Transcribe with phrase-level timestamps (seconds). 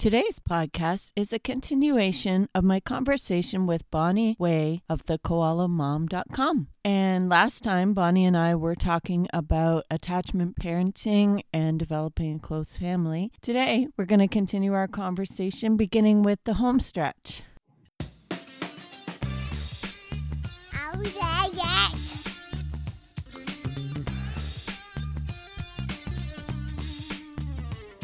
[0.00, 6.68] Today's podcast is a continuation of my conversation with Bonnie Way of the koalamom.com.
[6.82, 12.78] And last time, Bonnie and I were talking about attachment parenting and developing a close
[12.78, 13.30] family.
[13.42, 17.42] Today, we're going to continue our conversation beginning with the home stretch.
[20.74, 22.19] Oh, Yet?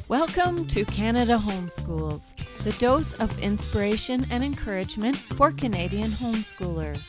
[0.09, 2.30] Welcome to Canada Homeschools,
[2.62, 7.08] the dose of inspiration and encouragement for Canadian homeschoolers.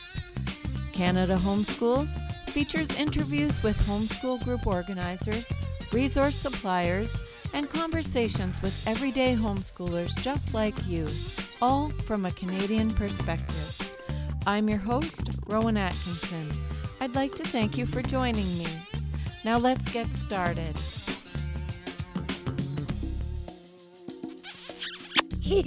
[0.92, 2.08] Canada Homeschools
[2.50, 5.48] features interviews with homeschool group organizers,
[5.92, 7.16] resource suppliers,
[7.54, 11.06] and conversations with everyday homeschoolers just like you,
[11.62, 13.94] all from a Canadian perspective.
[14.44, 16.50] I'm your host, Rowan Atkinson.
[17.00, 18.66] I'd like to thank you for joining me.
[19.44, 20.74] Now let's get started.
[25.48, 25.64] In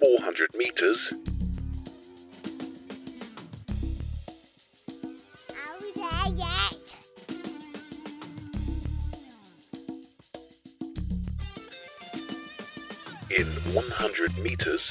[0.00, 0.98] 400 meters,
[13.30, 14.82] in 100 meters,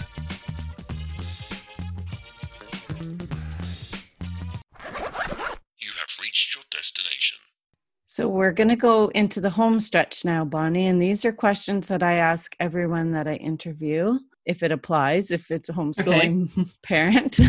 [8.48, 10.88] we're going to go into the home stretch now, Bonnie.
[10.88, 15.52] And these are questions that I ask everyone that I interview, if it applies, if
[15.52, 17.42] it's a homeschooling parent.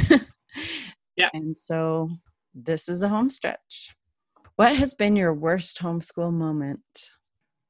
[1.17, 1.31] Yeah.
[1.35, 2.11] And so
[2.53, 3.95] this is the home stretch.
[4.57, 6.81] What has been your worst homeschool moment?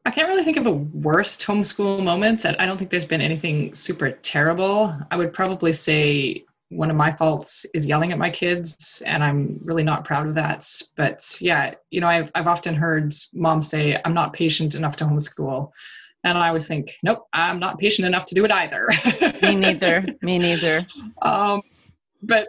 [0.06, 2.46] I can't really think of a worst homeschool moment.
[2.46, 4.96] I don't think there's been anything super terrible.
[5.10, 9.58] I would probably say one of my faults is yelling at my kids, and I'm
[9.62, 10.66] really not proud of that.
[10.96, 15.04] But yeah, you know, I've, I've often heard moms say, I'm not patient enough to
[15.04, 15.70] homeschool.
[16.24, 18.88] And I always think, nope, I'm not patient enough to do it either.
[19.42, 20.04] Me neither.
[20.20, 20.86] Me neither.
[21.22, 21.62] um,
[22.22, 22.48] but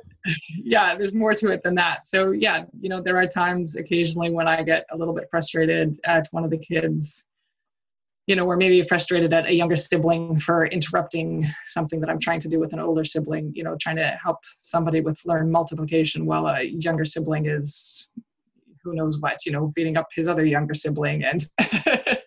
[0.57, 2.05] yeah, there's more to it than that.
[2.05, 5.95] So yeah, you know, there are times occasionally when I get a little bit frustrated
[6.05, 7.25] at one of the kids,
[8.29, 12.39] you know, or maybe frustrated at a younger sibling for interrupting something that I'm trying
[12.41, 16.27] to do with an older sibling, you know, trying to help somebody with learn multiplication
[16.27, 18.11] while a younger sibling is
[18.83, 21.43] who knows what, you know, beating up his other younger sibling and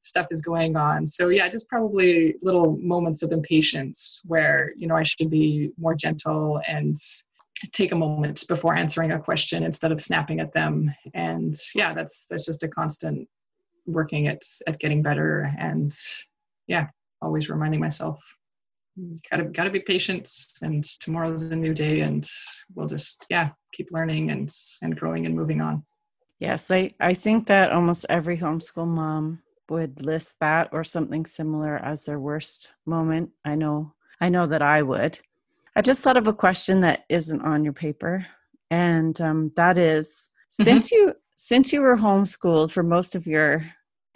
[0.00, 1.04] stuff is going on.
[1.04, 5.96] So yeah, just probably little moments of impatience where, you know, I should be more
[5.96, 6.94] gentle and
[7.72, 10.94] take a moment before answering a question instead of snapping at them.
[11.14, 13.28] And yeah, that's that's just a constant
[13.86, 15.94] working at at getting better and
[16.66, 16.86] yeah,
[17.22, 18.20] always reminding myself
[19.30, 20.30] gotta gotta be patient
[20.62, 22.26] and tomorrow's a new day and
[22.74, 24.50] we'll just yeah keep learning and
[24.82, 25.84] and growing and moving on
[26.38, 31.76] Yes, I, I think that almost every homeschool mom would list that or something similar
[31.76, 33.30] as their worst moment.
[33.44, 35.18] I know I know that I would.
[35.74, 38.26] I just thought of a question that isn't on your paper,
[38.70, 40.30] and um, that is,
[40.60, 40.64] Mhm.
[40.64, 43.62] since you since you were homeschooled for most of your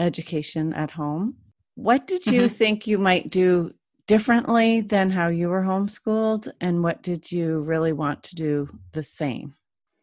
[0.01, 1.37] education at home,
[1.75, 2.51] what did you Mhm.
[2.51, 3.73] think you might do
[4.07, 9.03] differently than how you were homeschooled, and what did you really want to do the
[9.03, 9.55] same?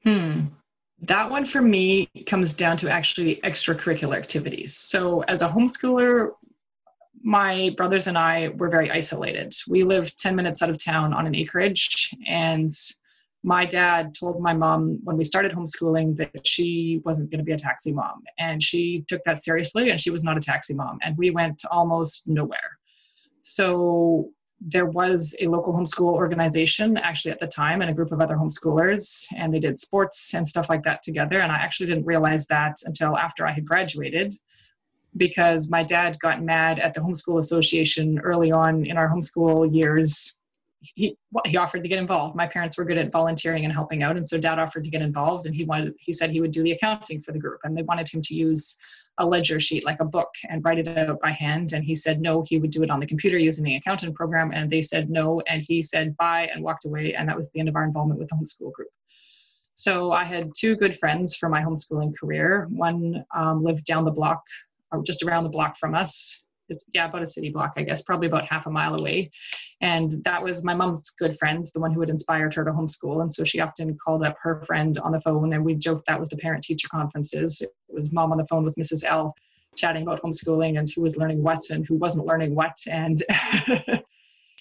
[0.04, 0.46] Hmm.
[1.02, 4.76] That one for me comes down to actually extracurricular activities.
[4.76, 6.32] So, as a homeschooler,
[7.22, 9.54] my brothers and I were very isolated.
[9.68, 12.72] We lived 10 minutes out of town on an acreage, and
[13.44, 17.54] my dad told my mom when we started homeschooling that she wasn't going to be
[17.54, 18.24] a taxi mom.
[18.40, 20.98] And she took that seriously, and she was not a taxi mom.
[21.04, 22.78] And we went almost nowhere.
[23.42, 28.20] So, there was a local homeschool organization actually at the time and a group of
[28.22, 32.06] other homeschoolers and they did sports and stuff like that together and i actually didn't
[32.06, 34.34] realize that until after i had graduated
[35.16, 40.37] because my dad got mad at the homeschool association early on in our homeschool years
[40.82, 42.36] he, he offered to get involved.
[42.36, 45.02] My parents were good at volunteering and helping out and so dad offered to get
[45.02, 47.76] involved and he wanted he said he would do the accounting for the group and
[47.76, 48.78] they wanted him to use
[49.20, 52.22] a ledger sheet like a book and write it out by hand and he said
[52.22, 55.10] no he would do it on the computer using the accountant program and they said
[55.10, 57.84] no and he said bye and walked away and that was the end of our
[57.84, 58.90] involvement with the homeschool group.
[59.74, 62.68] So i had two good friends for my homeschooling career.
[62.70, 64.42] One um, lived down the block
[64.92, 68.02] or just around the block from us it's yeah about a city block i guess
[68.02, 69.30] probably about half a mile away.
[69.82, 73.22] And that was my mom's good friend the one who had inspired her to homeschool.
[73.22, 76.20] And so she often called up her friend on the phone and we joked that
[76.20, 77.62] was the parent teacher conferences.
[77.62, 79.36] It was mom on the phone with mrs l
[79.76, 82.76] chatting about homeschooling and who was learning what and who wasn't learning what.
[82.92, 83.22] And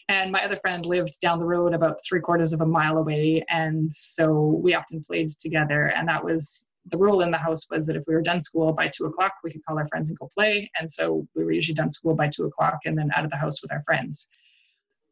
[0.08, 3.44] and my other friend lived down the road about three quarters of a mile away.
[3.48, 7.86] And so we often played together and that was the rule in the house was
[7.86, 10.18] that if we were done school by two o'clock, we could call our friends and
[10.18, 10.70] go play.
[10.78, 13.36] And so we were usually done school by two o'clock and then out of the
[13.36, 14.28] house with our friends.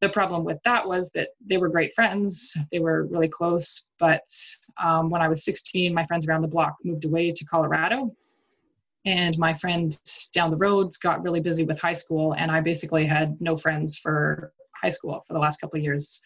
[0.00, 3.88] The problem with that was that they were great friends, they were really close.
[3.98, 4.28] But
[4.82, 8.14] um, when I was 16, my friends around the block moved away to Colorado.
[9.06, 9.96] And my friend
[10.32, 13.98] down the road got really busy with high school, and I basically had no friends
[13.98, 16.22] for high school for the last couple of years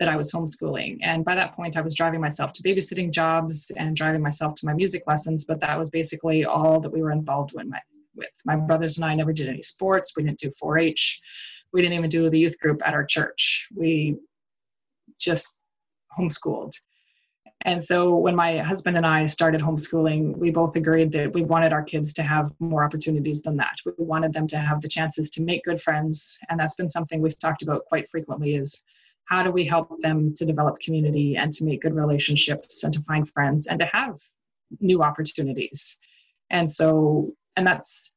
[0.00, 0.98] that I was homeschooling.
[1.02, 4.66] And by that point, I was driving myself to babysitting jobs and driving myself to
[4.66, 7.66] my music lessons, but that was basically all that we were involved with.
[7.66, 7.80] My,
[8.16, 8.30] with.
[8.46, 10.14] my brothers and I never did any sports.
[10.16, 11.20] We didn't do 4 H.
[11.74, 13.68] We didn't even do the youth group at our church.
[13.76, 14.16] We
[15.18, 15.62] just
[16.18, 16.72] homeschooled.
[17.66, 21.74] And so when my husband and I started homeschooling, we both agreed that we wanted
[21.74, 23.76] our kids to have more opportunities than that.
[23.84, 26.38] We wanted them to have the chances to make good friends.
[26.48, 28.82] And that's been something we've talked about quite frequently is
[29.30, 33.00] how do we help them to develop community and to make good relationships and to
[33.02, 34.18] find friends and to have
[34.80, 35.98] new opportunities?
[36.50, 38.14] And so and that's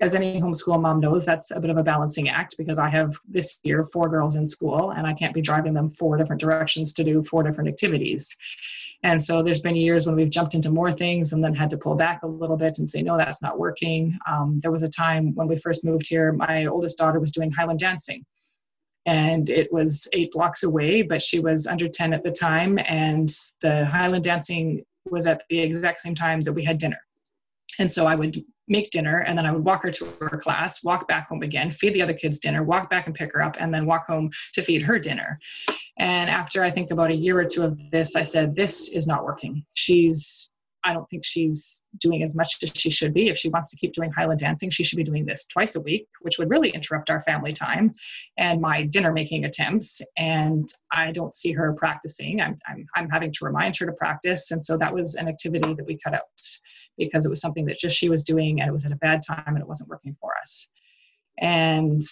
[0.00, 3.14] as any homeschool mom knows that's a bit of a balancing act because i have
[3.28, 6.92] this year four girls in school and i can't be driving them four different directions
[6.92, 8.34] to do four different activities.
[9.04, 11.76] And so there's been years when we've jumped into more things and then had to
[11.76, 14.16] pull back a little bit and say no that's not working.
[14.30, 17.50] Um, there was a time when we first moved here my oldest daughter was doing
[17.50, 18.24] highland dancing
[19.06, 22.78] and it was eight blocks away, but she was under 10 at the time.
[22.78, 23.28] And
[23.60, 27.00] the Highland dancing was at the exact same time that we had dinner.
[27.78, 30.84] And so I would make dinner and then I would walk her to her class,
[30.84, 33.56] walk back home again, feed the other kids dinner, walk back and pick her up,
[33.58, 35.38] and then walk home to feed her dinner.
[35.98, 39.06] And after I think about a year or two of this, I said, This is
[39.06, 39.64] not working.
[39.74, 43.28] She's I don't think she's doing as much as she should be.
[43.28, 45.80] If she wants to keep doing Highland dancing, she should be doing this twice a
[45.80, 47.92] week, which would really interrupt our family time
[48.36, 50.02] and my dinner making attempts.
[50.16, 52.40] And I don't see her practicing.
[52.40, 54.50] I'm, I'm, I'm having to remind her to practice.
[54.50, 56.22] And so that was an activity that we cut out
[56.98, 59.22] because it was something that just she was doing and it was at a bad
[59.26, 60.72] time and it wasn't working for us.
[61.38, 62.02] And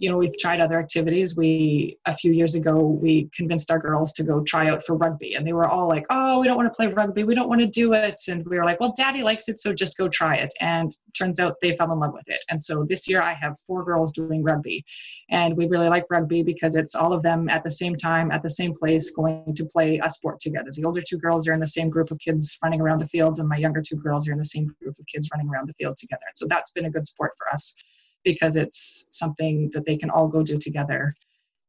[0.00, 1.36] you know we've tried other activities.
[1.36, 5.34] We a few years ago we convinced our girls to go try out for rugby
[5.34, 7.22] and they were all like oh we don't want to play rugby.
[7.22, 8.18] We don't want to do it.
[8.26, 10.54] And we were like well daddy likes it so just go try it.
[10.62, 12.42] And turns out they fell in love with it.
[12.48, 14.84] And so this year i have four girls doing rugby
[15.28, 18.42] and we really like rugby because it's all of them at the same time at
[18.42, 20.70] the same place going to play a sport together.
[20.72, 23.38] The older two girls are in the same group of kids running around the field
[23.38, 25.74] and my younger two girls are in the same group of kids running around the
[25.74, 26.24] field together.
[26.36, 27.76] So that's been a good sport for us
[28.24, 31.14] because it's something that they can all go do together,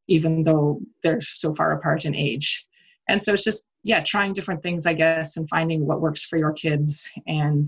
[0.07, 2.65] even though they're so far apart in age.
[3.09, 6.37] And so it's just, yeah, trying different things, I guess, and finding what works for
[6.37, 7.09] your kids.
[7.27, 7.67] And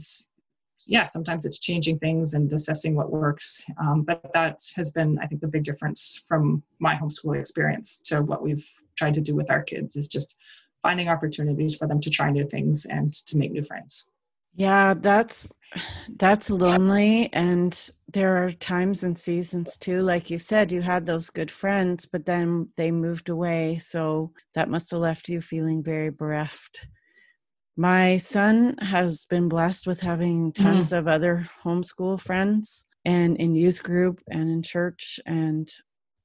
[0.87, 3.65] yeah, sometimes it's changing things and assessing what works.
[3.79, 8.21] Um, but that has been, I think, the big difference from my homeschool experience to
[8.21, 8.65] what we've
[8.97, 10.37] tried to do with our kids is just
[10.81, 14.09] finding opportunities for them to try new things and to make new friends.
[14.55, 15.51] Yeah, that's
[16.17, 21.31] that's lonely and there are times and seasons too like you said you had those
[21.31, 26.11] good friends but then they moved away so that must have left you feeling very
[26.11, 26.87] bereft.
[27.75, 30.63] My son has been blessed with having mm-hmm.
[30.63, 30.97] tons mm.
[30.99, 35.67] of other homeschool friends and in youth group and in church and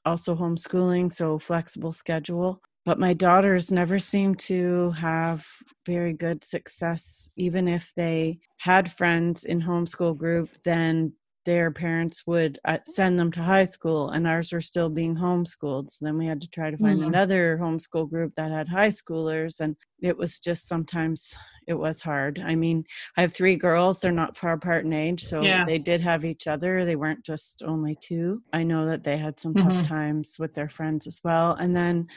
[0.05, 5.47] also homeschooling so flexible schedule but my daughters never seemed to have
[5.85, 7.31] very good success.
[7.37, 11.13] Even if they had friends in homeschool group then
[11.49, 15.91] their parents would uh, send them to high school and ours were still being homeschooled.
[15.91, 17.09] So then we had to try to find mm-hmm.
[17.09, 21.35] another homeschool group that had high schoolers and it was just sometimes
[21.67, 22.43] it was hard.
[22.45, 22.85] I mean
[23.17, 23.99] i have three girls.
[23.99, 25.65] They're not far apart in age so yeah.
[25.65, 26.85] they did have each other.
[26.85, 28.43] They weren't just only two.
[28.53, 29.69] I know that they had some mm-hmm.
[29.69, 31.53] tough times with their friends as well.
[31.53, 32.09] And then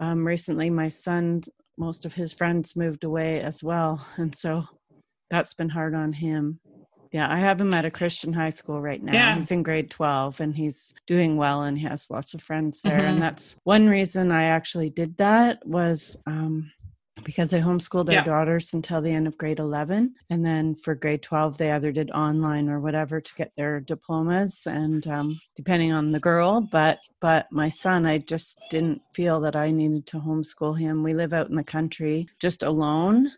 [0.00, 1.42] um, recently my son
[1.78, 4.64] most of his friends moved away as well and so
[5.30, 6.58] that's been hard on him
[7.12, 9.34] yeah i have him at a christian high school right now yeah.
[9.34, 12.98] he's in grade 12 and he's doing well and he has lots of friends there
[12.98, 13.06] mm-hmm.
[13.06, 16.72] and that's one reason i actually did that was um,
[17.24, 18.24] because I homeschooled our yeah.
[18.24, 20.14] daughters until the end of grade 11.
[20.30, 24.66] And then for grade 12, they either did online or whatever to get their diplomas
[24.66, 26.60] and um, depending on the girl.
[26.60, 31.02] But, but my son, I just didn't feel that I needed to homeschool him.
[31.02, 33.30] We live out in the country just alone.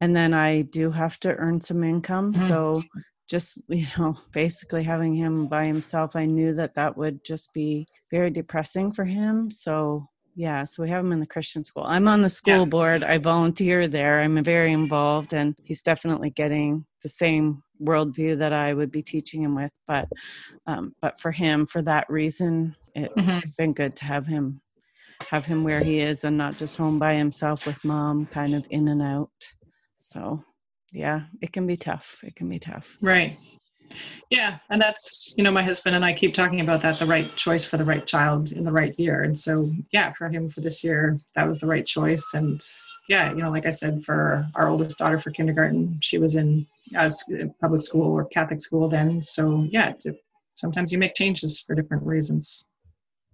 [0.00, 2.32] And then I do have to earn some income.
[2.32, 2.48] Mm-hmm.
[2.48, 2.82] So
[3.28, 7.86] just, you know, basically having him by himself, I knew that that would just be
[8.10, 9.50] very depressing for him.
[9.50, 12.64] So yeah so we have him in the christian school i'm on the school yeah.
[12.64, 18.52] board i volunteer there i'm very involved and he's definitely getting the same worldview that
[18.52, 20.08] i would be teaching him with but
[20.66, 23.48] um, but for him for that reason it's mm-hmm.
[23.58, 24.60] been good to have him
[25.28, 28.64] have him where he is and not just home by himself with mom kind of
[28.70, 29.52] in and out
[29.96, 30.40] so
[30.92, 33.38] yeah it can be tough it can be tough Right.
[34.30, 37.34] Yeah, and that's you know my husband and I keep talking about that the right
[37.36, 40.60] choice for the right child in the right year, and so yeah, for him for
[40.60, 42.60] this year that was the right choice, and
[43.08, 46.66] yeah, you know like I said for our oldest daughter for kindergarten, she was in
[46.96, 47.10] uh,
[47.60, 49.92] public school or Catholic school then, so yeah,
[50.56, 52.66] sometimes you make changes for different reasons.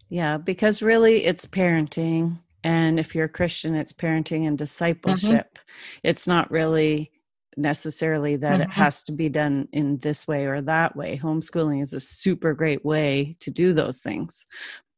[0.08, 2.38] Yeah, because really it's parenting.
[2.62, 5.58] And if you're a Christian, it's parenting and discipleship.
[6.02, 7.10] It's not really
[7.56, 8.72] necessarily that it Mhm.
[8.72, 11.18] has to be done in this way or that way.
[11.18, 14.46] Homeschooling is a super great way to do those things.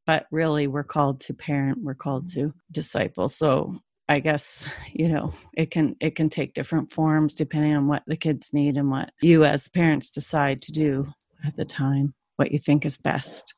[0.07, 3.29] But really, we're called to parent, we're called to disciple.
[3.29, 3.75] So
[4.09, 8.17] I guess, you know, it can it can take different forms depending on what the
[8.17, 11.09] kids need and what you as parents decide to do
[11.45, 13.55] at the time, what you think is best.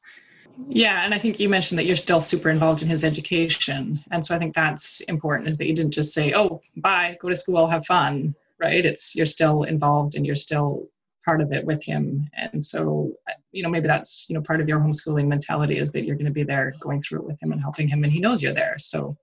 [0.66, 4.24] Yeah, and I think you mentioned that you're still super involved in his education, and
[4.24, 7.34] so I think that's important is that you didn't just say, "Oh, bye, go to
[7.34, 8.84] school, have fun," right?
[8.84, 10.88] It's you're still involved and you're still
[11.24, 13.12] part of it with him, and so
[13.52, 16.26] you know maybe that's you know part of your homeschooling mentality is that you're going
[16.26, 18.54] to be there going through it with him and helping him, and he knows you're
[18.54, 18.76] there.
[18.78, 19.16] So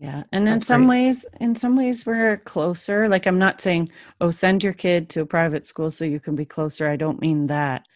[0.00, 0.24] Yeah.
[0.32, 1.04] And in some great.
[1.04, 3.08] ways, in some ways we're closer.
[3.08, 6.34] Like I'm not saying, oh, send your kid to a private school so you can
[6.34, 6.88] be closer.
[6.88, 7.86] I don't mean that.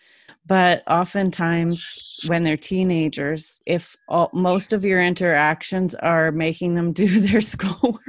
[0.47, 7.21] But oftentimes when they're teenagers, if all, most of your interactions are making them do
[7.21, 8.01] their schoolwork,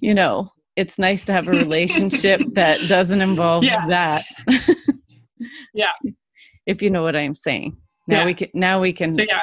[0.00, 3.88] you know, it's nice to have a relationship that doesn't involve Yes.
[3.88, 4.24] that.
[5.74, 5.88] Yeah.
[6.66, 7.76] If you know what I'm saying.
[8.08, 8.24] Now Yeah.
[8.26, 9.42] we can now we can so yeah,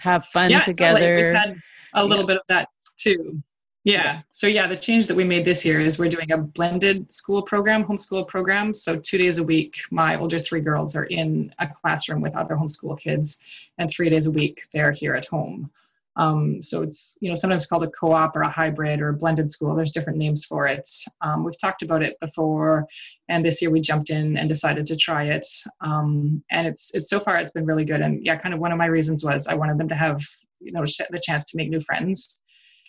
[0.00, 0.74] have fun yeah, totally.
[0.74, 1.14] together.
[1.16, 1.56] We've had
[1.94, 3.42] a little bit of that too.
[3.84, 4.22] Yeah.
[4.30, 7.42] So yeah, the change that we made this year is we're doing a blended school
[7.42, 8.72] program, homeschool program.
[8.74, 12.54] So two days a week, my older three girls are in a classroom with other
[12.56, 13.40] homeschool kids,
[13.78, 15.70] and three days a week they're here at home.
[16.16, 19.50] Um, so it's you know sometimes called a co-op or a hybrid or a blended
[19.50, 19.74] school.
[19.74, 20.88] There's different names for it.
[21.20, 22.86] Um, we've talked about it before,
[23.28, 25.46] and this year we jumped in and decided to try it.
[25.80, 28.00] Um, and it's it's so far it's been really good.
[28.00, 30.22] And yeah, kind of one of my reasons was I wanted them to have
[30.60, 32.40] you know the chance to make new friends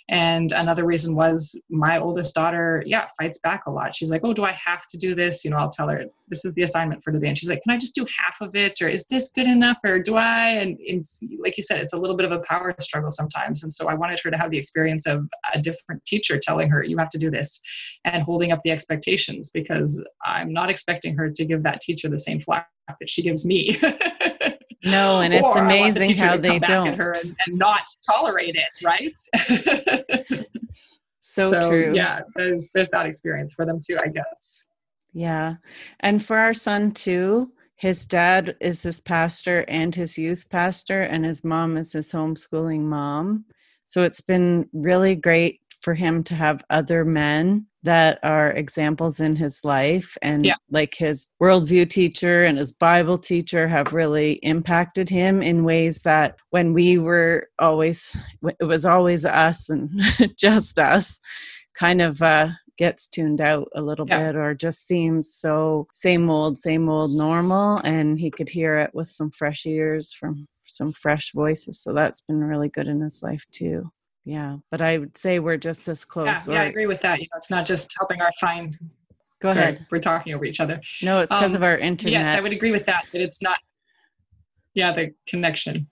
[0.09, 3.95] and another reason was my oldest daughter yeah fights back a lot.
[3.95, 5.43] She's like oh do i have to do this?
[5.43, 7.27] You know i'll tell her this is the assignment for today.
[7.27, 8.81] And she's like can i just do half of it?
[8.81, 9.77] Or is this good enough?
[9.83, 10.49] Or do i?
[10.49, 11.05] And, and
[11.39, 13.63] like you said it's a little bit of a power struggle sometimes.
[13.63, 16.83] And so i wanted her to have the experience of a different teacher telling her
[16.83, 17.59] you have to do this
[18.05, 22.17] and holding up the expectations because i'm not expecting her to give that teacher the
[22.17, 23.79] same flack that she gives me
[24.91, 26.97] No, and it's Or I want the amazing how they come back at don't.
[26.97, 30.45] her and, and not tolerate it, right?
[31.37, 31.93] So, true.
[31.93, 34.67] Yeah, there's there's that experience for them too, I guess.
[35.13, 35.55] Yeah.
[35.99, 41.23] And for our son too, his dad is his pastor and his youth pastor, and
[41.23, 43.45] his mom is his homeschooling mom.
[43.83, 49.37] So it's been really great for him to have other men that are examples in
[49.37, 50.17] his life.
[50.21, 50.55] And Yeah.
[50.69, 56.35] like his worldview teacher and his Bible teacher have really impacted him in ways that
[56.49, 58.17] when we were always,
[58.59, 59.89] it was always us and
[60.37, 61.21] just us,
[61.73, 64.33] kind of uh, gets tuned out a little Yeah.
[64.33, 67.77] bit or just seems so same old, same old normal.
[67.85, 71.79] And he could hear it with some fresh ears from some fresh voices.
[71.79, 73.89] So that's been really good in his life too.
[74.27, 74.57] Yeah.
[74.71, 76.47] But I would say we're just as Yeah, close.
[76.49, 77.19] yeah, I agree with that.
[77.19, 78.77] You know, it's not just helping our find.
[79.39, 79.85] Go sorry, ahead.
[79.89, 80.81] we're talking over each other.
[81.01, 82.11] No, it's because Um, of our internet.
[82.11, 83.05] Yes, I would agree with that.
[83.13, 83.57] That it's not.
[84.73, 85.87] Yeah, the connection.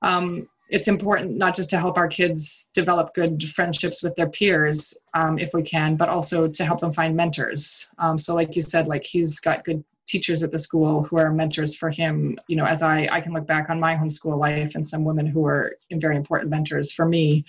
[0.00, 4.94] Um, it's important not just to help our kids develop good friendships with their peers,
[5.14, 7.90] um, if we can, but also to help them find mentors.
[7.98, 11.32] Um, so, like you said, like he's got good teachers at the school who are
[11.32, 12.38] mentors for him.
[12.48, 15.26] You know, as I I can look back on my homeschool life and some women
[15.26, 17.44] who were very important mentors for me.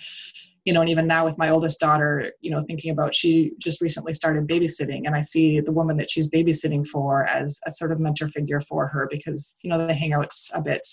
[0.66, 3.80] You know, and even now with my oldest daughter, you know, thinking about she just
[3.80, 7.92] recently started babysitting, and I see the woman that she's babysitting for as a sort
[7.92, 10.86] of mentor figure for her because you know they hang out a bit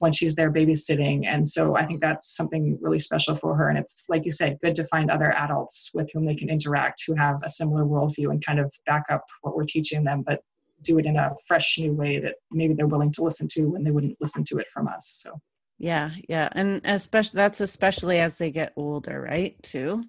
[0.00, 1.26] when she's there babysitting.
[1.26, 3.68] And so I think that's something really special for her.
[3.68, 7.04] And it's, like you said, good to find other adults with whom they can interact
[7.06, 10.42] who have a similar worldview and kind of back up what we're teaching them, but
[10.82, 13.84] do it in a fresh new way that maybe they're willing to listen to when
[13.84, 15.06] they wouldn't listen to it from us.
[15.22, 15.38] So,
[15.78, 16.48] yeah, yeah.
[16.52, 19.60] And especially that's especially as they get older, right?
[19.62, 20.04] Too.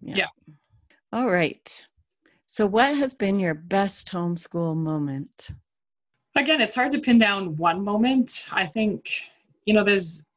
[0.00, 0.26] Yeah.
[1.12, 1.84] All right.
[2.46, 5.50] So what has been your best homeschool moment?
[6.38, 8.46] again, it's hard to pin down one moment.
[8.52, 9.10] I think,
[9.64, 10.30] you know, there's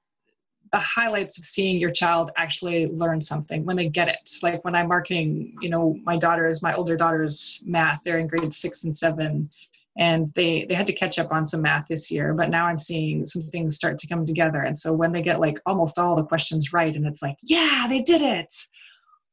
[0.71, 4.29] the highlights of seeing your child actually learn something when they get it.
[4.41, 8.53] Like when I'm marking, you know, my daughter's, my older daughter's math, they're in grade
[8.53, 9.49] six and seven.
[9.97, 12.77] And they they had to catch up on some math this year, but now I'm
[12.77, 14.61] seeing some things start to come together.
[14.61, 17.87] And so when they get like almost all the questions right, and it's like, yeah,
[17.89, 18.53] they did it.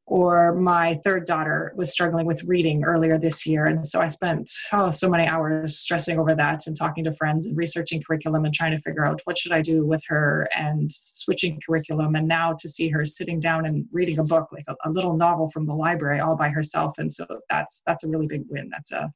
[0.09, 3.67] Or my third daughter was struggling with reading earlier this year.
[3.67, 7.47] And so i spent oh so many hours stressing over that and talking to friends
[7.47, 10.91] and researching curriculum and trying to figure out what should i do with her and
[10.91, 12.15] switching curriculum.
[12.15, 15.15] And now to see her sitting down and reading a book like a, a little
[15.15, 16.97] novel from the library all by herself.
[16.99, 18.71] And so that's that's a really big win.
[18.71, 19.13] That's a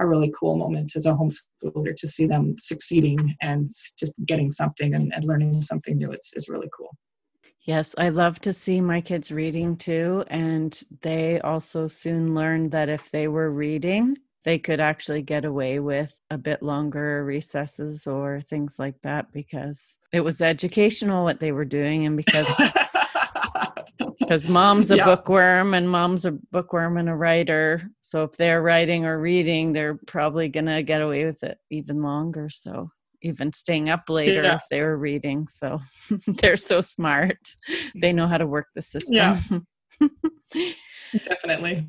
[0.00, 3.68] a really cool moment as a homeschooler to see them succeeding and
[3.98, 6.12] just getting something and, and learning something new.
[6.12, 6.96] It's, it's really cool
[7.68, 10.24] Yes, I love to see my kids reading too.
[10.28, 10.72] And
[11.02, 16.18] they also soon learned that if they were reading, they could actually get away with
[16.30, 21.66] a bit longer recesses or things like that because it was educational what they were
[21.66, 22.48] doing and because
[24.18, 25.04] because mom's a Yeah.
[25.04, 29.98] bookworm and mom's a bookworm and a writer so if they're writing or reading they're
[30.06, 32.90] probably going to get away with it even longer so
[33.22, 34.56] even staying up later Yeah.
[34.56, 35.80] if they were reading so
[36.26, 37.38] they're so smart
[37.94, 39.40] they know how to work the system Yeah.
[41.24, 41.88] definitely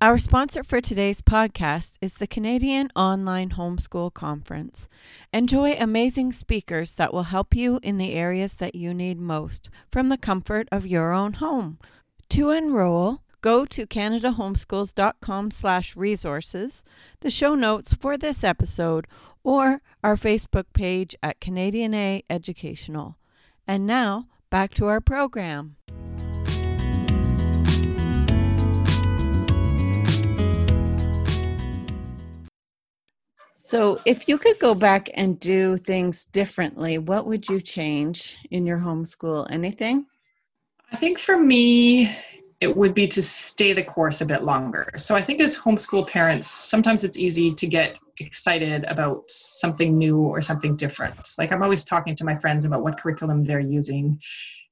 [0.00, 4.88] Our sponsor for today's podcast is the Canadian Online Homeschool Conference.
[5.32, 10.08] Enjoy amazing speakers that will help you in the areas that you need most from
[10.08, 11.78] the comfort of your own home.
[12.30, 16.84] To enroll, go to canadahomeschools.com slash resources,
[17.20, 19.06] the show notes for this episode,
[19.42, 23.16] or our Facebook page at Canadian A Educational.
[23.66, 25.76] And now, back to our program.
[33.56, 38.64] So, if you could go back and do things differently, what would you change in
[38.64, 39.46] your homeschool?
[39.50, 40.06] Anything?
[40.90, 42.16] I think for me,
[42.60, 44.90] it would be to stay the course a bit longer.
[44.96, 50.18] So I think as homeschool parents, sometimes it's easy to get excited about something new
[50.18, 51.16] or something different.
[51.38, 54.18] Like I'm always talking to my friends about what curriculum they're using.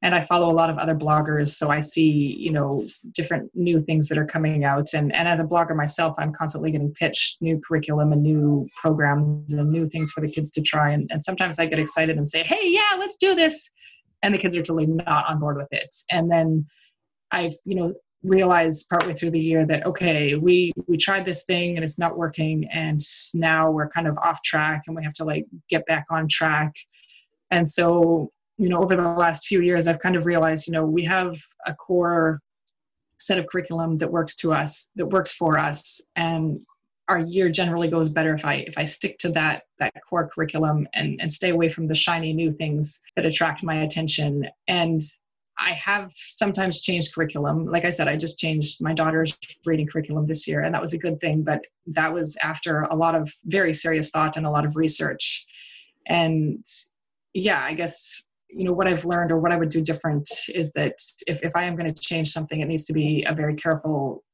[0.02, 3.80] And I follow a lot of other bloggers, so I see, you know, different new
[3.80, 4.92] things that are coming out.
[4.92, 9.54] And and as a blogger myself, I'm constantly getting pitched new curriculum and new programs
[9.54, 10.90] and new things for the kids to try.
[10.90, 13.70] And, and sometimes I get excited and say, hey, yeah, let's do this.
[14.22, 15.94] And the kids are totally not on board with it.
[16.10, 16.66] And then
[17.30, 21.76] I've, you know, realized partway through the year that okay, we we tried this thing
[21.76, 23.00] and it's not working, and
[23.34, 26.72] now we're kind of off track and we have to like get back on track.
[27.50, 30.84] And so, you know, over the last few years, I've kind of realized, you know,
[30.84, 31.36] we have
[31.66, 32.40] a core
[33.18, 36.60] set of curriculum that works to us, that works for us, and
[37.08, 40.88] our year generally goes better if I if I stick to that that core curriculum
[40.94, 44.46] and and stay away from the shiny new things that attract my attention.
[44.66, 45.00] And
[45.58, 47.66] I have sometimes changed curriculum.
[47.66, 50.92] Like I said, I just changed my daughter's reading curriculum this year, and that was
[50.92, 51.42] a good thing.
[51.42, 55.46] But that was after a lot of very serious thought and a lot of research.
[56.06, 56.64] And
[57.32, 60.72] yeah, I guess you know what I've learned or what I would do different is
[60.72, 60.94] that
[61.26, 64.24] if, if I am going to change something, it needs to be a very careful,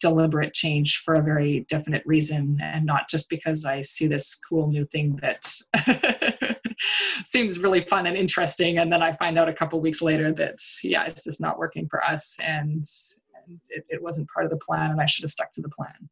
[0.00, 4.68] deliberate change for a very definite reason, and not just because I see this cool
[4.68, 5.46] new thing that
[7.24, 10.56] seems really fun and interesting, and then I find out a couple weeks later that
[10.82, 12.84] yeah, it's just not working for us, and,
[13.46, 15.68] and it, it wasn't part of the plan, and I should have stuck to the
[15.68, 16.08] plan.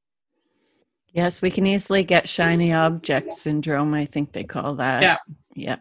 [1.13, 5.03] Yes, we can easily get shiny object syndrome, I think they call that.
[5.03, 5.17] Yeah.
[5.55, 5.77] Yeah.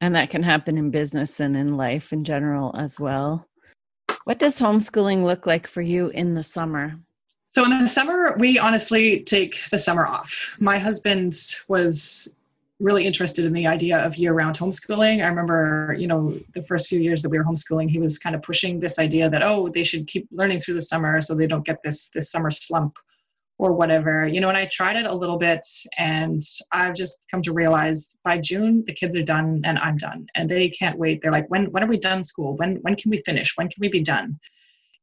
[0.00, 3.46] And that can happen in business and in life in general as well.
[4.24, 6.94] What does homeschooling look like for you in the summer?
[7.48, 10.54] So in the summer, we honestly take the summer off.
[10.60, 11.34] My husband
[11.66, 12.32] was
[12.80, 15.24] really interested in the idea of year-round homeschooling.
[15.24, 18.36] I remember, you know, the first few years that we were homeschooling, he was kind
[18.36, 21.46] of pushing this idea that oh, they should keep learning through the summer so they
[21.46, 22.96] don't get this this summer slump
[23.58, 24.26] or whatever.
[24.28, 25.66] You know, and I tried it a little bit
[25.98, 30.26] and I've just come to realize by June the kids are done and I'm done.
[30.36, 31.20] And they can't wait.
[31.20, 32.56] They're like, when when are we done school?
[32.56, 33.56] When when can we finish?
[33.56, 34.38] When can we be done?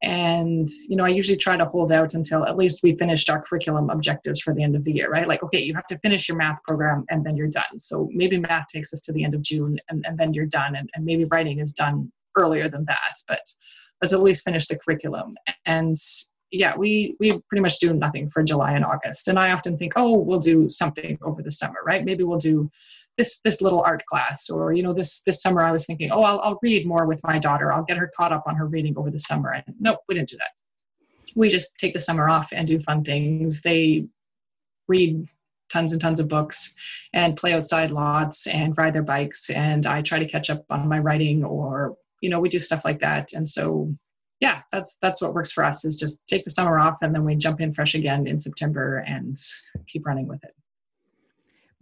[0.06, 3.42] And you know, I usually try to hold out until at least we finished our
[3.42, 5.28] curriculum objectives for the end of the year, right?
[5.28, 7.80] Like, okay, you have to finish your math program and then you're done.
[7.80, 10.76] So maybe math takes us to the end of June and, and then you're done.
[10.76, 13.42] And, and maybe writing is done earlier than that, but
[14.00, 15.36] let's at least finish the curriculum.
[15.66, 15.98] And
[16.52, 19.28] yeah, we we pretty much do nothing for July and August.
[19.28, 22.06] And I often think, oh, we'll do something over the summer, right?
[22.06, 22.70] Maybe we'll do
[23.18, 26.24] this this little art class, or you know, this this summer I was thinking, oh,
[26.24, 27.72] I'll I'll read more with my daughter.
[27.72, 29.52] I'll get her caught up on her reading over the summer.
[29.52, 30.52] And nope, we didn't do that.
[31.36, 33.62] We just take the summer off and do fun things.
[33.62, 34.08] They
[34.88, 35.28] read
[35.70, 36.76] tons and tons of books
[37.14, 40.88] and play outside lots and ride their bikes and I try to catch up on
[40.88, 43.92] my writing or you know we do stuff like that and so
[44.42, 47.24] yeah, that's that's what works for us is just take the summer off and then
[47.24, 49.38] we jump in fresh again in September and
[49.88, 50.54] keep running with it.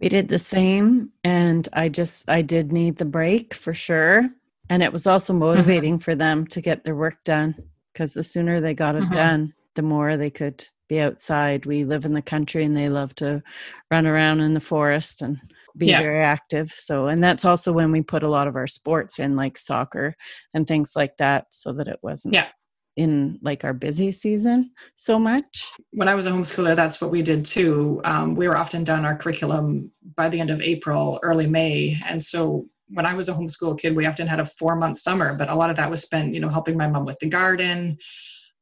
[0.04, 4.28] We did the same, and I just I did need the break for sure,
[4.68, 7.54] and it was also motivating for them to get their work done
[7.94, 9.12] because the sooner they got it Mhm.
[9.14, 11.64] done, the more they could be outside.
[11.64, 13.42] We live in the country, and they love to
[13.90, 15.40] run around in the forest and
[15.78, 16.00] be Yeah.
[16.02, 16.70] very active.
[16.72, 20.14] So, and that's also when we put a lot of our sports in, like soccer
[20.52, 22.48] and things like that, so that it wasn't Yeah.
[22.96, 25.72] In like our busy season so much.
[25.90, 28.00] when I was a homeschooler, that's what we did too.
[28.04, 32.00] Um, we were often done our curriculum by the end of April, early May.
[32.06, 35.34] And so when I was a homeschool kid, we often had a four month summer,
[35.34, 37.98] but a lot of that was spent, you know, helping my mom with the garden.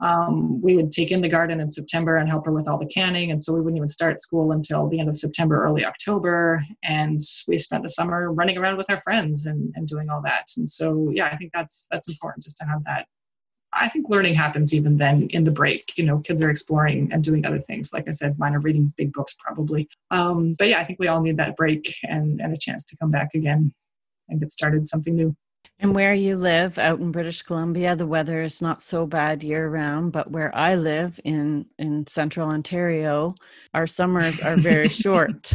[0.00, 2.86] Um, we would take in the garden in September and help her with all the
[2.86, 3.30] canning.
[3.30, 6.60] And so we wouldn't even start school until the end of September, early October.
[6.82, 10.46] And we spent the summer running around with our friends and, and doing all that.
[10.56, 13.06] And so, yeah, I think that's, that's important just to have that
[13.74, 15.92] I think learning happens even then in the break.
[15.96, 17.92] You know, kids are exploring and doing other things.
[17.92, 19.88] Like I said, mine are reading big books probably.
[20.10, 22.96] Um, but yeah, I think we all need that break and, and a chance to
[22.98, 23.72] come back again
[24.28, 25.34] and get started something new.
[25.80, 29.68] And where you live out in British Columbia, the weather is not so bad year
[29.68, 30.12] round.
[30.12, 33.34] But where I live in in central Ontario,
[33.74, 35.52] our summers are very short.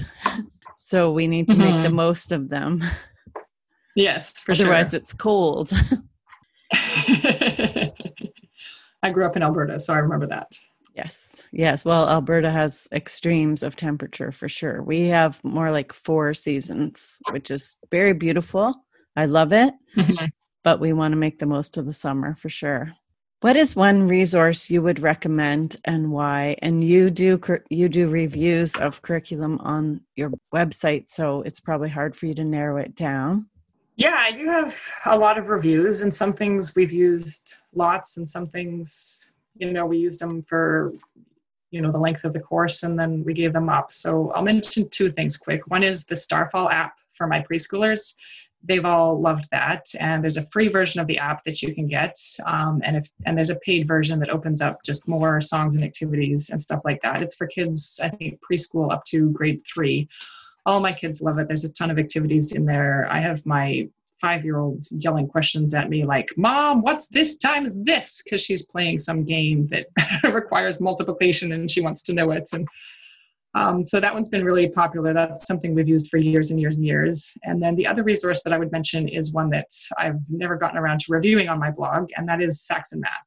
[0.75, 1.93] So we need to make the Mhm.
[1.93, 2.83] most of them.
[3.95, 4.97] Yes, for Otherwise, sure.
[4.99, 5.71] it's cold.
[9.03, 10.51] I grew up in Alberta, so I remember that.
[10.95, 11.47] yes.
[11.51, 11.85] Yes.
[11.85, 14.81] Well, Alberta has extremes of temperature for sure.
[14.83, 18.73] We have more like four seasons, which is very beautiful.
[19.15, 19.73] I love it.
[19.95, 20.29] Mhm.
[20.63, 22.91] but we want to make the most of the summer for sure.
[23.41, 26.57] What is one resource you would recommend and why?
[26.61, 31.89] And you do cur- you do reviews of curriculum on your website, so it's probably
[31.89, 33.47] hard for you to narrow it down.
[33.97, 38.29] Yeah, I do have a lot of reviews, and some things we've used lots, and
[38.29, 40.93] some things, you know, we used them for,
[41.71, 43.91] you know, the length of the course, and then we gave them up.
[43.91, 45.65] So I'll mention two things quick.
[45.65, 48.15] One is the Starfall app for my preschoolers.
[48.63, 51.87] They've all loved that, and there's a free version of the app that you can
[51.87, 55.75] get, um, and if and there's a paid version that opens up just more songs
[55.75, 57.23] and activities and stuff like that.
[57.23, 60.07] It's for kids, I think, preschool up to grade three
[60.67, 61.47] all my kids love it.
[61.47, 63.07] There's a ton of activities in there.
[63.09, 63.87] I have my
[64.19, 68.21] five year old yelling questions at me like, Mom, what's this times this?
[68.21, 69.87] Because she's playing some game that
[70.33, 72.49] requires multiplication and she wants to know it.
[72.51, 72.67] And
[73.55, 75.13] um, so that one's been really popular.
[75.13, 77.37] That's something we've used for years and years and years.
[77.43, 80.77] And then the other resource that I would mention is one that I've never gotten
[80.77, 83.26] around to reviewing on my blog, and that is Saxon Math.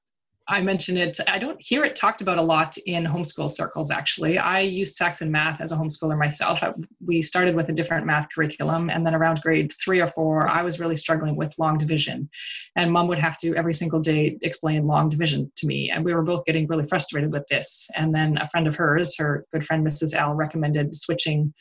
[0.51, 4.37] I mention it, I don't hear it talked about a lot in homeschool circles, actually.
[4.37, 6.61] I used Saxon Math as a homeschooler myself.
[6.61, 6.73] I,
[7.07, 10.63] we started with a different math curriculum, and then around grade three or four, I
[10.63, 12.29] was really struggling with long division.
[12.75, 15.89] And mom would have to every single day explain long division to me.
[15.89, 17.89] And we were both getting really frustrated with this.
[17.95, 20.17] And then a friend of hers, her good friend Mrs.
[20.17, 21.55] L, recommended switching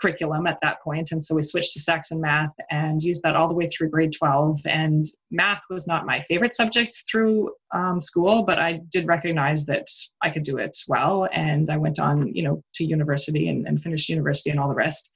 [0.00, 3.48] curriculum at that point and so we switched to saxon math and used that all
[3.48, 8.42] the way through grade 12 and math was not my favorite subject through um, school
[8.42, 9.86] but i did recognize that
[10.22, 13.82] i could do it well and i went on you know to university and, and
[13.82, 15.14] finished university and all the rest.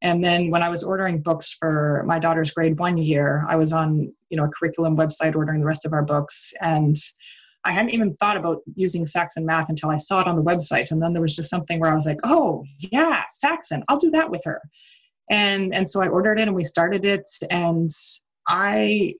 [0.00, 3.72] And then when i was ordering books for my daughter's grade one year i was
[3.72, 6.96] on you know a curriculum website ordering the rest of our books and
[7.64, 10.90] I hadn't even thought about using Saxon math until I saw it on the website.
[10.90, 14.10] And then there was just something where I was like, oh, yeah, Saxon, I'll do
[14.10, 14.62] that with her.
[15.30, 17.28] And, and so I ordered it and we started it.
[17.50, 17.90] And
[18.46, 19.14] I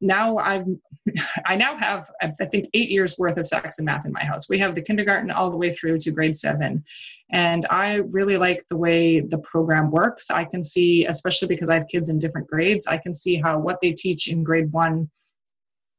[0.00, 0.66] now I've
[1.46, 4.48] I now have I think eight years worth of Saxon math in my house.
[4.48, 6.84] We have the kindergarten all the way through to grade seven,
[7.32, 10.26] and I really like the way the program works.
[10.30, 13.58] I can see, especially because I have kids in different grades, I can see how
[13.58, 15.10] what they teach in grade one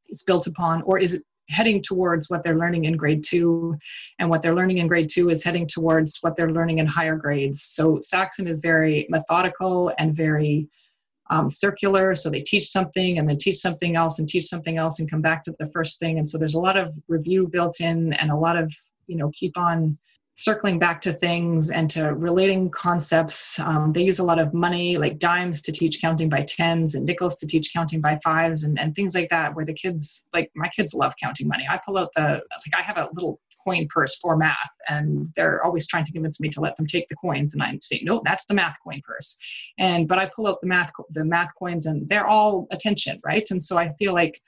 [0.09, 1.19] is built upon, or is
[1.49, 3.77] heading towards what they're learning in grade two,
[4.19, 7.15] and what they're learning in grade two is heading towards what they're learning in higher
[7.15, 7.63] grades.
[7.63, 10.67] So Saxon is very methodical and very
[11.29, 12.15] um, circular.
[12.15, 15.21] So they teach something and then teach something else and teach something else and come
[15.21, 16.17] back to the first thing.
[16.17, 18.73] And so there's a lot of review built in and a lot of,
[19.07, 19.97] you know, keep on
[20.39, 23.59] circling back to things and to relating concepts.
[23.59, 27.05] Um, they use a lot of money, like dimes, to teach counting by tens and
[27.05, 30.49] nickels to teach counting by fives and, and things like that, where the kids, like
[30.55, 31.67] my kids love counting money.
[31.69, 34.55] I pull out the, like, I have a little coin purse for math
[34.87, 37.77] and they're always trying to convince me to let them take the coins and i
[37.81, 39.37] say no that's the math coin purse
[39.77, 43.51] and but i pull out the math the math coins and they're all attention right
[43.51, 44.41] and so i feel like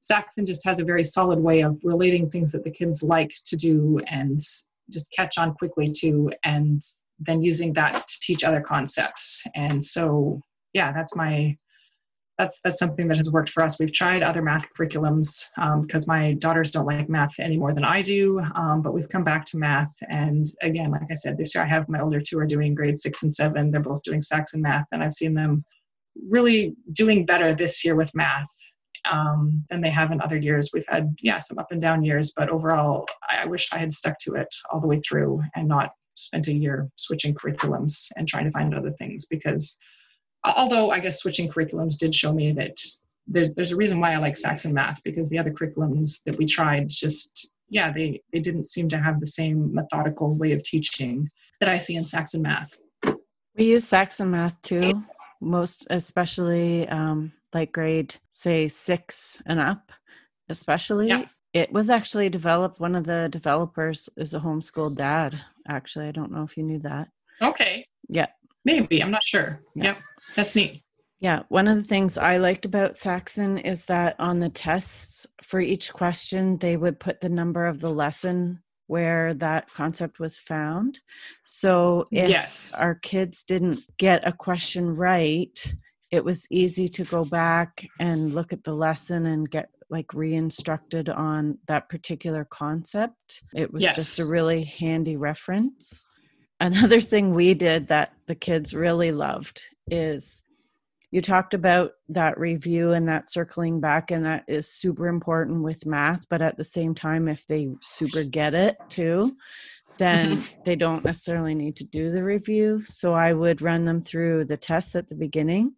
[0.00, 3.56] saxon just has a very solid way of relating things that the kids like to
[3.56, 4.40] do and
[4.90, 6.82] just catch on quickly to and
[7.18, 10.40] then using that to teach other concepts and so
[10.72, 11.54] yeah that's my
[12.38, 13.78] that's that's something that has worked for us.
[13.78, 15.46] We've tried other math curriculums
[15.82, 19.24] because my daughters don't like math any more than I do, um, but we've come
[19.24, 19.92] back to math.
[20.08, 22.98] And again, like I said, this year I have my older two are doing grade
[22.98, 23.70] six and seven.
[23.70, 25.64] They're both doing Saxon math, and I've seen them
[26.28, 28.48] really doing better this year with math
[29.10, 30.70] um, than they have in other years.
[30.72, 33.92] We've had yeah some up and down years, but overall, I, I wish I had
[33.92, 38.26] stuck to it all the way through and not spent a year switching curriculums and
[38.26, 39.78] trying to find other things because
[40.44, 42.76] although I guess switching curriculums did show me that
[43.26, 46.46] there's, there's a reason why I like Saxon math because the other curriculums that we
[46.46, 51.28] tried just, yeah, they, they didn't seem to have the same methodical way of teaching
[51.60, 52.76] that I see in Saxon math.
[53.56, 55.02] We use Saxon math too,
[55.40, 59.92] most especially um, like grade, say, six and up,
[60.48, 61.08] especially.
[61.08, 61.24] Yeah.
[61.54, 65.40] It was actually developed, one of the developers is a homeschool dad.
[65.66, 67.08] Actually, I don't know if you knew that.
[67.40, 67.86] Okay.
[68.08, 68.26] Yeah.
[68.64, 69.02] Maybe.
[69.02, 69.62] I'm not sure.
[69.74, 69.84] Yeah.
[69.84, 69.98] Yep.
[70.36, 70.82] That's neat.
[71.20, 75.58] Yeah, one of the things I liked about Saxon is that on the tests for
[75.58, 81.00] each question, they would put the number of the lesson where that concept was found.
[81.42, 82.72] So if Yes.
[82.78, 85.74] our kids didn't get a question right,
[86.10, 91.08] it was easy to go back and look at the lesson and get like re-instructed
[91.08, 93.42] on that particular concept.
[93.54, 96.06] It was just a really handy reference.
[96.60, 100.42] Another thing we did that the kids really loved is
[101.10, 105.86] you talked about that review and that circling back and that is super important with
[105.86, 109.34] math but at the same time if they super get it too
[109.96, 110.62] then mm-hmm.
[110.64, 114.56] they don't necessarily need to do the review so i would run them through the
[114.56, 115.74] tests at the beginning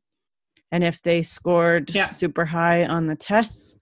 [0.73, 2.07] and if they scored Yeah.
[2.07, 3.77] super high on the tests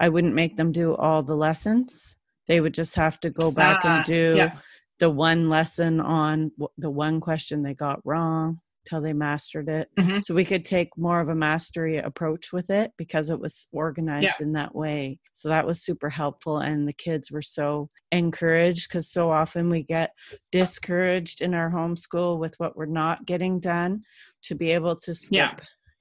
[0.00, 3.80] i wouldn't make them do all the lessons they would just have to go back
[3.84, 4.58] Ah, and do yeah.
[4.98, 9.90] the one lesson on the one question they got wrong till they mastered it.
[9.98, 10.24] Mhm.
[10.24, 14.40] So we could take more of a mastery approach with it because it was organized
[14.40, 15.18] in that way.
[15.34, 16.56] So that was super helpful.
[16.60, 20.14] And the kids were so encouraged because so often we get
[20.52, 24.04] discouraged in our homeschool with what we're not getting done
[24.44, 25.56] to be able to skip, Yeah.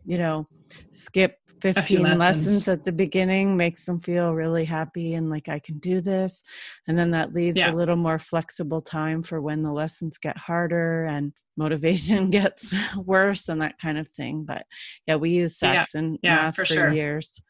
[0.07, 0.45] You know,
[0.91, 2.19] skip 15 lessons.
[2.19, 6.43] lessons at the beginning makes them feel really happy and like I can do this.
[6.87, 7.71] And then that leaves Yeah.
[7.71, 13.49] a little more flexible time for when the lessons get harder and motivation gets worse
[13.49, 14.45] and that kind of thing.
[14.45, 14.65] But
[15.07, 15.81] yeah, we use Yeah.
[15.81, 16.93] Saxon Yeah, math for for, sure.
[16.93, 17.41] years.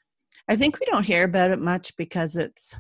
[0.50, 2.74] I think we don't hear about it much because it's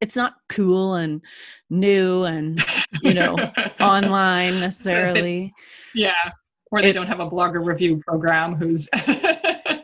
[0.00, 1.22] it's not cool and
[1.70, 2.62] new and
[3.00, 3.36] you know
[3.80, 5.52] online necessarily.
[5.94, 6.32] yeah.
[6.74, 8.88] Or they don't have a blogger review program who's.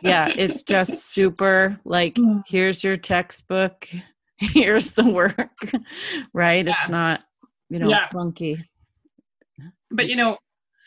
[0.03, 2.43] yeah, it's just super like Mm.
[2.47, 3.87] here's your textbook,
[4.37, 5.71] here's the work,
[6.33, 6.65] right?
[6.65, 6.73] Yeah.
[6.79, 7.21] It's not,
[7.69, 8.09] you know, Yeah.
[8.09, 8.57] funky.
[9.91, 10.37] But you know,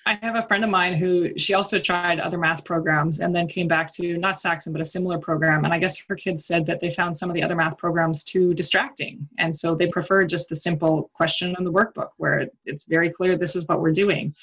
[0.06, 3.48] I have a friend of mine who she also tried other math programs and then
[3.48, 5.64] came back to not Saxon, but a similar program.
[5.64, 8.22] And I guess her kids said that they found some of the other math programs
[8.22, 9.26] too distracting.
[9.38, 13.38] And so they preferred just the simple question in the workbook where it's very clear
[13.38, 14.34] this is what we're doing.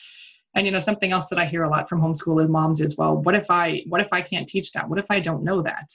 [0.55, 3.17] And you know, something else that I hear a lot from homeschooling moms is, well,
[3.17, 4.89] what if I what if I can't teach that?
[4.89, 5.89] What if I don't know that?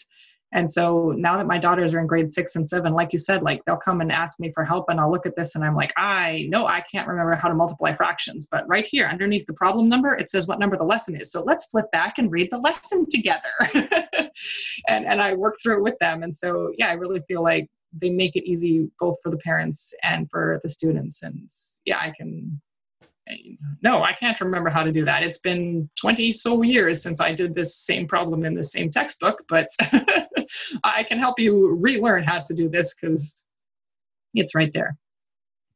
[0.52, 3.42] And so now that my daughters are in grade six and seven, like you said,
[3.42, 5.74] like they'll come and ask me for help and I'll look at this and I'm
[5.74, 9.52] like, I know I can't remember how to multiply fractions, but right here underneath the
[9.54, 11.32] problem number, it says what number the lesson is.
[11.32, 13.40] So let's flip back and read the lesson together.
[14.88, 16.22] and, and I work through it with them.
[16.22, 19.92] And so, yeah, I really feel like they make it easy both for the parents
[20.04, 21.22] and for the students.
[21.24, 21.50] And
[21.84, 22.60] yeah, I can,
[23.82, 25.22] no, I can't remember how to do that.
[25.22, 29.42] It's been 20 so years since I did this same problem in the same textbook,
[29.48, 29.68] but
[30.84, 33.44] I can help you relearn how to do this because
[34.34, 34.96] it's right there.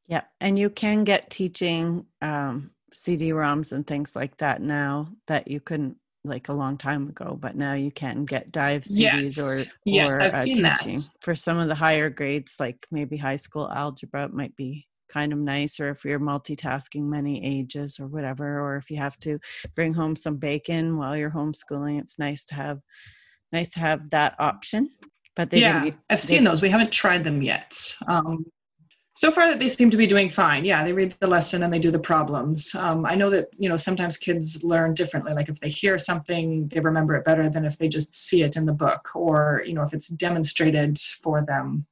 [0.06, 0.22] Yeah.
[0.40, 5.96] And you can get teaching um, CD-ROMs and things like that now that you couldn't
[6.24, 9.38] like a long time ago, but now you can get dive CDs Yes.
[9.38, 10.80] or, Yes, I've uh, seen that.
[10.80, 11.00] teaching.
[11.20, 15.32] For some of the higher grades, like maybe high school algebra, it might be kind
[15.32, 19.38] of nice, or if you're multitasking many ages or whatever, or if you have to
[19.74, 22.80] bring home some bacon while you're homeschooling, it's nice to have
[23.52, 24.90] nice to have that option.
[25.36, 26.62] But they yeah, didn't- I've seen those.
[26.62, 27.76] We haven't tried them yet.
[28.06, 28.44] Um,
[29.12, 30.64] so far, that they seem to be doing fine.
[30.64, 32.74] Yeah, they read the lesson and they do the problems.
[32.76, 35.32] Um, I know that you know sometimes kids learn differently.
[35.32, 38.56] Like if they hear something, they remember it better than if they just see it
[38.56, 41.86] in the book, or you know if it's demonstrated for them.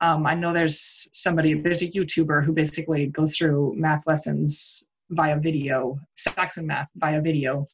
[0.00, 5.38] Um, I know there's somebody, there's a YouTuber who basically goes through math lessons via
[5.38, 7.66] video, Saxon math via video.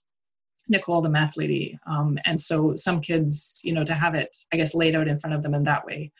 [0.69, 1.79] Nicole, the math lady.
[1.87, 5.19] Um, and so some kids, you know, to have it, I guess, laid out in
[5.21, 6.11] front of them in that way,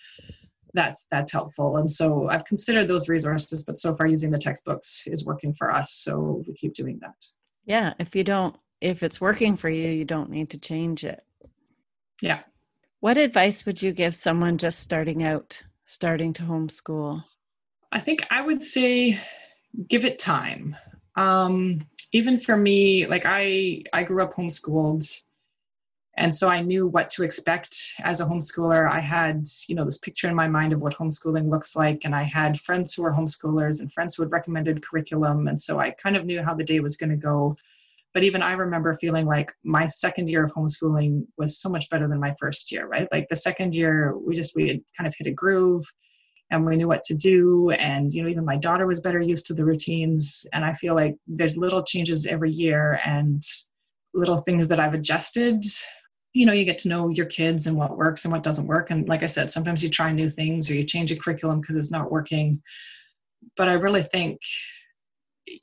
[0.73, 1.79] that's that's helpful.
[1.79, 5.73] And so I've considered those resources, but so far using the textbooks is working for
[5.73, 5.91] us.
[5.95, 7.27] So we keep doing that.
[7.65, 11.25] yeah, if you don't, if it's working for you, you don't need to change it.
[12.23, 12.41] Yeah.
[13.01, 17.25] What advice would you give someone just starting out, starting to homeschool?
[17.93, 19.19] I think I would say
[19.89, 20.77] give it time.
[21.17, 25.21] Um, even for me, like I I grew up homeschooled
[26.19, 28.91] and so I knew what to expect as a homeschooler.
[28.91, 32.15] I had, you know, this picture in my mind of what homeschooling looks like, and
[32.15, 35.91] I had friends who were homeschoolers and friends who had recommended curriculum, and so I
[35.91, 37.57] kind of knew how the day was going to go.
[38.17, 42.09] But even I remember feeling like my second year of homeschooling was so much better
[42.09, 43.07] than my first year, right?
[43.13, 45.85] Like the second year, we just we had kind of hit a groove
[46.51, 47.73] and we knew what to do.
[47.73, 50.47] And you know even my daughter was better used to the routines.
[50.55, 53.43] And i feel like there's little changes every year and
[54.15, 55.63] little things that i've adjusted.
[56.33, 58.91] You know you get to know your kids and what works and what doesn't work.
[58.91, 61.77] And like i said sometimes you try new things or you change a curriculum because
[61.77, 62.63] it's not working.
[63.59, 64.41] But i really think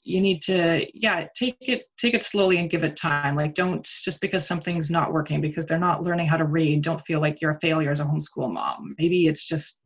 [0.04, 3.36] you need to yeah take it take it slowly and give it time.
[3.36, 7.06] Like don't just because something's not working because they're not learning how to read don't
[7.06, 8.96] feel like you're a failure as a homeschool mom.
[8.98, 9.82] Maybe it's just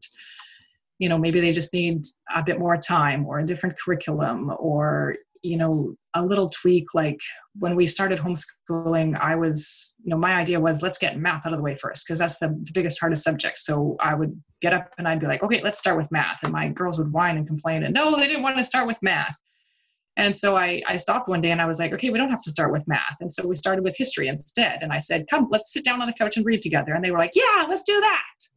[1.00, 2.06] you know maybe they just need
[2.36, 6.94] a bit more time or a different curriculum or you know a little tweak.
[6.94, 7.20] Like
[7.58, 11.54] when we started homeschooling i was you know my idea was let's get math out
[11.54, 13.58] of the way first because that's the, the, biggest hardest subject.
[13.58, 16.40] So i would get up and i'd be like okay let's start with math.
[16.44, 18.98] And my girls would whine and complain and no they didn't want to start with
[19.02, 19.38] math
[20.18, 22.42] and so I, I stopped one day and I was like, okay, we don't have
[22.42, 23.18] to start with math.
[23.22, 24.80] And so we started with history instead.
[24.82, 26.94] And I said, come, let's sit down on the couch and read together.
[26.94, 28.48] And they were like, yeah, let's do that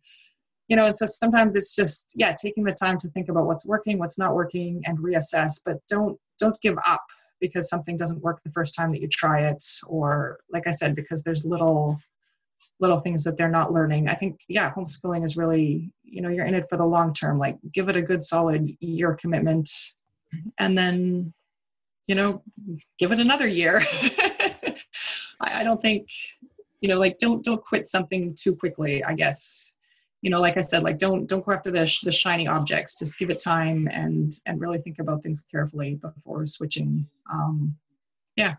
[0.71, 3.67] you know and so sometimes it's just yeah taking the time to think about what's
[3.67, 7.05] working what's not working and reassess but don't don't give up
[7.41, 10.95] because something doesn't work the first time that you try it or like i said
[10.95, 11.99] because there's little
[12.79, 16.47] little things that they're not learning i think yeah homeschooling is really you know you're
[16.47, 20.49] in it for the long term like give it a good solid year commitment mm-hmm.
[20.59, 21.33] and then
[22.11, 22.43] you know
[22.99, 23.81] give it another year.
[25.41, 26.09] I, I don't think
[26.81, 29.77] you know like don't don't quit something too quickly i guess.
[30.23, 32.99] You know like i said like don't don't go after the, sh- the shiny objects.
[32.99, 37.77] Just give it time and and really think about things carefully before switching um
[38.35, 38.55] yeah.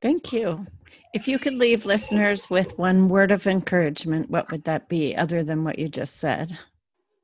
[0.00, 0.66] Thank you.
[1.12, 5.44] If you could leave listeners with one word of encouragement what would that be other
[5.44, 6.58] than what you just said?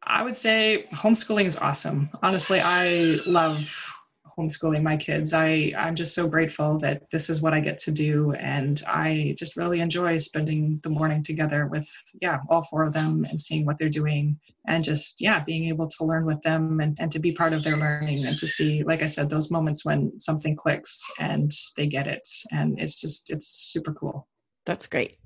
[0.03, 2.11] I would say homeschooling is awesome.
[2.23, 3.96] Honestly i love
[4.39, 5.33] homeschooling my kids.
[5.33, 8.33] I, I'm just so grateful that this is what I get to do.
[8.35, 11.89] And I just really enjoy spending the morning together with,
[12.21, 15.89] yeah, all four of them and seeing what they're doing and just, yeah, being able
[15.89, 18.83] to learn with them and, and to be part of their learning and to see,
[18.83, 22.29] like I said, those moments when something clicks and they get it.
[22.53, 24.29] And it's just, it's super cool.
[24.65, 25.17] That's great.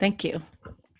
[0.00, 0.40] Thank you.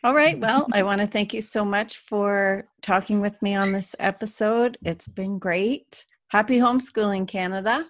[0.05, 0.38] All right.
[0.38, 4.79] Well, I want to thank you so much for talking with me on this episode.
[4.85, 6.07] It's been great.
[6.29, 7.87] Happy homeschooling, Canada.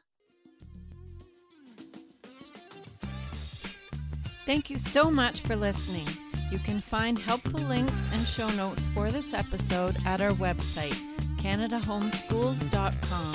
[4.44, 6.06] Thank you so much for listening.
[6.52, 10.96] You can find helpful links and show notes for this episode at our website,
[11.38, 13.34] CanadaHomeschools.com.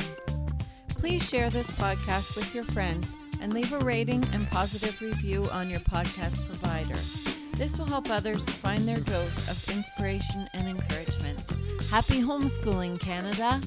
[0.90, 3.08] Please share this podcast with your friends
[3.42, 6.96] and leave a rating and positive review on your podcast provider.
[7.56, 11.40] This will help others find their dose of inspiration and encouragement.
[11.90, 13.60] Happy homeschooling, Canada!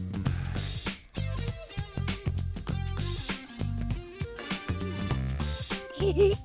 [6.05, 6.37] Hehehe